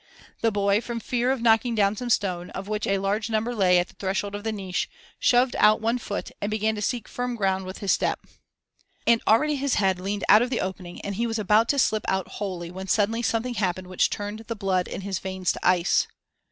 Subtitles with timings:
[0.41, 3.77] The boy, from fear of knocking down some stone, of which a large number lay
[3.77, 4.89] at the threshold of the niche,
[5.19, 8.19] shoved out one foot and began to seek firm ground with his step.
[9.05, 12.05] And already his head leaned out of the opening and he was about to slip
[12.07, 16.07] out wholly when suddenly something happened which turned the blood in his veins to ice.